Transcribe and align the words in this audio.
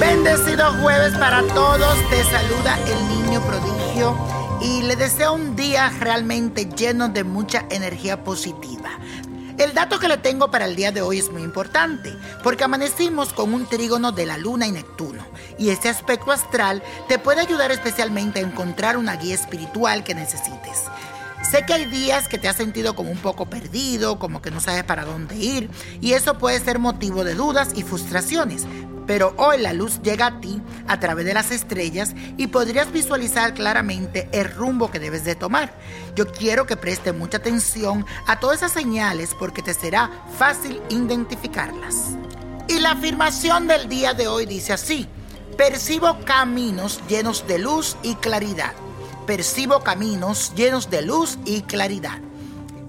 Bendecido 0.00 0.72
jueves 0.80 1.12
para 1.18 1.42
todos. 1.48 1.94
Te 2.08 2.24
saluda 2.24 2.78
el 2.86 3.08
niño 3.08 3.42
prodigio 3.42 4.16
y 4.62 4.80
le 4.80 4.96
deseo 4.96 5.34
un 5.34 5.54
día 5.54 5.92
realmente 6.00 6.64
lleno 6.64 7.10
de 7.10 7.22
mucha 7.22 7.66
energía 7.70 8.24
positiva. 8.24 8.98
El 9.58 9.74
dato 9.74 9.98
que 9.98 10.08
le 10.08 10.16
tengo 10.16 10.50
para 10.50 10.64
el 10.64 10.74
día 10.74 10.90
de 10.90 11.02
hoy 11.02 11.18
es 11.18 11.30
muy 11.30 11.42
importante 11.42 12.14
porque 12.42 12.64
amanecimos 12.64 13.34
con 13.34 13.52
un 13.52 13.66
trígono 13.66 14.10
de 14.10 14.24
la 14.24 14.38
luna 14.38 14.66
y 14.66 14.72
Neptuno 14.72 15.22
y 15.58 15.68
este 15.68 15.90
aspecto 15.90 16.32
astral 16.32 16.82
te 17.06 17.18
puede 17.18 17.42
ayudar 17.42 17.70
especialmente 17.70 18.40
a 18.40 18.42
encontrar 18.42 18.96
una 18.96 19.16
guía 19.16 19.34
espiritual 19.34 20.02
que 20.02 20.14
necesites. 20.14 20.84
Sé 21.42 21.64
que 21.66 21.72
hay 21.72 21.86
días 21.86 22.28
que 22.28 22.38
te 22.38 22.48
has 22.48 22.56
sentido 22.56 22.94
como 22.94 23.10
un 23.10 23.18
poco 23.18 23.46
perdido, 23.46 24.18
como 24.18 24.40
que 24.40 24.50
no 24.50 24.60
sabes 24.60 24.84
para 24.84 25.04
dónde 25.04 25.36
ir, 25.36 25.70
y 26.00 26.12
eso 26.12 26.38
puede 26.38 26.60
ser 26.60 26.78
motivo 26.78 27.24
de 27.24 27.34
dudas 27.34 27.70
y 27.74 27.82
frustraciones. 27.82 28.66
Pero 29.10 29.34
hoy 29.38 29.58
la 29.58 29.72
luz 29.72 30.00
llega 30.02 30.26
a 30.26 30.40
ti 30.40 30.62
a 30.86 31.00
través 31.00 31.26
de 31.26 31.34
las 31.34 31.50
estrellas 31.50 32.14
y 32.36 32.46
podrías 32.46 32.92
visualizar 32.92 33.54
claramente 33.54 34.28
el 34.30 34.48
rumbo 34.48 34.88
que 34.88 35.00
debes 35.00 35.24
de 35.24 35.34
tomar. 35.34 35.72
Yo 36.14 36.30
quiero 36.30 36.64
que 36.64 36.76
preste 36.76 37.12
mucha 37.12 37.38
atención 37.38 38.06
a 38.28 38.38
todas 38.38 38.58
esas 38.58 38.70
señales 38.70 39.34
porque 39.36 39.62
te 39.62 39.74
será 39.74 40.08
fácil 40.38 40.80
identificarlas. 40.90 42.10
Y 42.68 42.78
la 42.78 42.92
afirmación 42.92 43.66
del 43.66 43.88
día 43.88 44.14
de 44.14 44.28
hoy 44.28 44.46
dice 44.46 44.74
así, 44.74 45.08
percibo 45.56 46.24
caminos 46.24 47.00
llenos 47.08 47.44
de 47.48 47.58
luz 47.58 47.96
y 48.04 48.14
claridad 48.14 48.74
percibo 49.26 49.80
caminos 49.80 50.52
llenos 50.54 50.88
de 50.88 51.02
luz 51.02 51.36
y 51.44 51.62
claridad. 51.62 52.18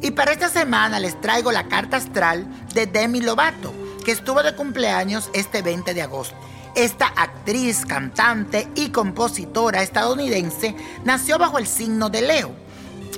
Y 0.02 0.12
para 0.12 0.34
esta 0.34 0.50
semana 0.50 1.00
les 1.00 1.20
traigo 1.20 1.52
la 1.52 1.68
carta 1.68 1.98
astral 1.98 2.48
de 2.74 2.86
Demi 2.88 3.22
Lovato, 3.22 3.72
que 4.04 4.12
estuvo 4.12 4.44
de 4.44 4.56
cumpleaños 4.56 5.30
este 5.34 5.62
20 5.62 5.94
de 5.94 6.02
agosto. 6.02 6.36
Esta 6.76 7.08
actriz, 7.08 7.86
cantante 7.86 8.68
y 8.76 8.90
compositora 8.90 9.82
estadounidense 9.82 10.76
nació 11.04 11.38
bajo 11.38 11.58
el 11.58 11.68
signo 11.68 12.10
de 12.10 12.22
Leo. 12.22 12.52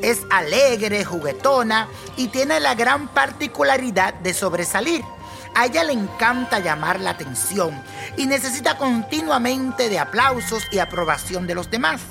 Es 0.01 0.21
alegre, 0.31 1.05
juguetona 1.05 1.87
y 2.17 2.27
tiene 2.27 2.59
la 2.59 2.75
gran 2.75 3.07
particularidad 3.07 4.15
de 4.15 4.33
sobresalir. 4.33 5.03
A 5.55 5.67
ella 5.67 5.83
le 5.83 5.93
encanta 5.93 6.59
llamar 6.59 6.99
la 6.99 7.11
atención 7.11 7.79
y 8.17 8.25
necesita 8.25 8.75
continuamente 8.77 9.87
de 9.87 9.99
aplausos 9.99 10.63
y 10.71 10.79
aprobación 10.79 11.45
de 11.45 11.55
los 11.55 11.69
demás. 11.69 12.01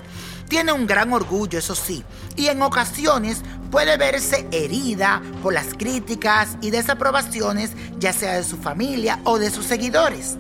Tiene 0.48 0.72
un 0.72 0.86
gran 0.86 1.12
orgullo, 1.12 1.58
eso 1.58 1.74
sí, 1.74 2.04
y 2.36 2.48
en 2.48 2.62
ocasiones 2.62 3.42
puede 3.72 3.96
verse 3.96 4.46
herida 4.52 5.22
por 5.42 5.54
las 5.54 5.72
críticas 5.74 6.58
y 6.60 6.70
desaprobaciones, 6.70 7.72
ya 7.98 8.12
sea 8.12 8.34
de 8.34 8.44
su 8.44 8.58
familia 8.58 9.18
o 9.24 9.38
de 9.38 9.50
sus 9.50 9.64
seguidores. 9.64 10.36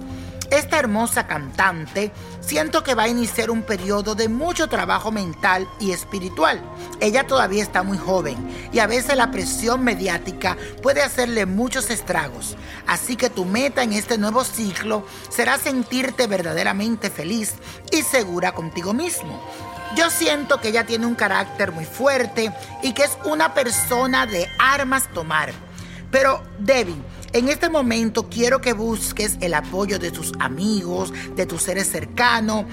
Esta 0.52 0.78
hermosa 0.78 1.26
cantante 1.26 2.12
siento 2.42 2.82
que 2.82 2.94
va 2.94 3.04
a 3.04 3.08
iniciar 3.08 3.50
un 3.50 3.62
periodo 3.62 4.14
de 4.14 4.28
mucho 4.28 4.68
trabajo 4.68 5.10
mental 5.10 5.66
y 5.80 5.92
espiritual. 5.92 6.60
Ella 7.00 7.26
todavía 7.26 7.62
está 7.62 7.82
muy 7.82 7.96
joven 7.96 8.36
y 8.70 8.78
a 8.80 8.86
veces 8.86 9.16
la 9.16 9.30
presión 9.30 9.82
mediática 9.82 10.58
puede 10.82 11.02
hacerle 11.02 11.46
muchos 11.46 11.88
estragos. 11.88 12.58
Así 12.86 13.16
que 13.16 13.30
tu 13.30 13.46
meta 13.46 13.82
en 13.82 13.94
este 13.94 14.18
nuevo 14.18 14.44
ciclo 14.44 15.06
será 15.30 15.56
sentirte 15.56 16.26
verdaderamente 16.26 17.08
feliz 17.08 17.54
y 17.90 18.02
segura 18.02 18.52
contigo 18.52 18.92
mismo. 18.92 19.42
Yo 19.96 20.10
siento 20.10 20.60
que 20.60 20.68
ella 20.68 20.84
tiene 20.84 21.06
un 21.06 21.14
carácter 21.14 21.72
muy 21.72 21.86
fuerte 21.86 22.52
y 22.82 22.92
que 22.92 23.04
es 23.04 23.16
una 23.24 23.54
persona 23.54 24.26
de 24.26 24.46
armas 24.58 25.08
tomar. 25.14 25.50
Pero, 26.10 26.42
Debbie, 26.58 27.02
en 27.32 27.48
este 27.48 27.68
momento 27.68 28.28
quiero 28.28 28.60
que 28.60 28.72
busques 28.72 29.36
el 29.40 29.54
apoyo 29.54 29.98
de 29.98 30.10
tus 30.10 30.32
amigos, 30.38 31.12
de 31.34 31.46
tus 31.46 31.62
seres 31.62 31.90
cercanos, 31.90 32.66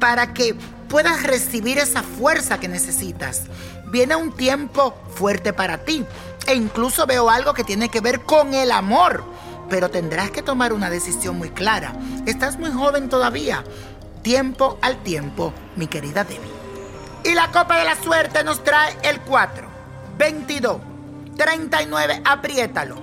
para 0.00 0.32
que 0.32 0.54
puedas 0.88 1.22
recibir 1.22 1.78
esa 1.78 2.02
fuerza 2.02 2.58
que 2.58 2.68
necesitas. 2.68 3.42
Viene 3.86 4.16
un 4.16 4.32
tiempo 4.32 4.94
fuerte 5.14 5.52
para 5.52 5.84
ti 5.84 6.04
e 6.46 6.54
incluso 6.54 7.06
veo 7.06 7.28
algo 7.28 7.54
que 7.54 7.64
tiene 7.64 7.88
que 7.88 8.00
ver 8.00 8.20
con 8.20 8.54
el 8.54 8.70
amor, 8.70 9.24
pero 9.68 9.90
tendrás 9.90 10.30
que 10.30 10.42
tomar 10.42 10.72
una 10.72 10.90
decisión 10.90 11.36
muy 11.36 11.50
clara. 11.50 11.92
Estás 12.26 12.58
muy 12.58 12.70
joven 12.70 13.08
todavía. 13.08 13.64
Tiempo 14.22 14.78
al 14.82 15.02
tiempo, 15.02 15.52
mi 15.76 15.86
querida 15.86 16.24
Debbie. 16.24 16.56
Y 17.24 17.34
la 17.34 17.50
copa 17.50 17.78
de 17.78 17.84
la 17.84 17.96
suerte 17.96 18.44
nos 18.44 18.62
trae 18.62 18.96
el 19.02 19.20
4, 19.20 19.68
22, 20.18 20.76
39, 21.36 22.22
apriétalo, 22.24 23.02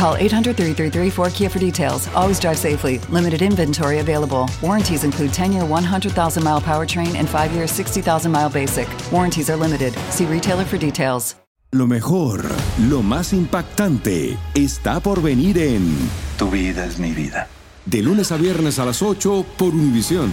Call 0.00 0.16
800 0.16 0.56
333 0.56 1.10
4KIA 1.10 1.50
for 1.50 1.58
details. 1.58 2.08
Always 2.14 2.40
drive 2.40 2.56
safely. 2.56 2.98
Limited 3.10 3.42
inventory 3.42 3.98
available. 3.98 4.48
Warranties 4.62 5.04
include 5.04 5.30
10 5.34 5.52
year 5.52 5.66
100,000 5.66 6.42
mile 6.42 6.58
powertrain 6.58 7.16
and 7.16 7.28
5 7.28 7.52
year 7.52 7.66
60,000 7.66 8.32
mile 8.32 8.48
basic. 8.48 8.88
Warranties 9.12 9.50
are 9.50 9.56
limited. 9.56 9.92
See 10.08 10.24
retailer 10.24 10.64
for 10.64 10.78
details. 10.78 11.36
Lo 11.72 11.86
mejor, 11.86 12.42
lo 12.88 13.02
más 13.02 13.34
impactante, 13.34 14.38
está 14.54 15.00
por 15.00 15.20
venir 15.20 15.58
en 15.58 15.94
Tu 16.38 16.48
vida 16.50 16.86
es 16.86 16.98
mi 16.98 17.12
vida. 17.12 17.48
De 17.84 18.02
lunes 18.02 18.32
a 18.32 18.38
viernes 18.38 18.78
a 18.78 18.86
las 18.86 19.02
8 19.02 19.44
por 19.58 19.74
Univisión. 19.74 20.30